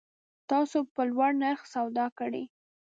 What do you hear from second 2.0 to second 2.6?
کړی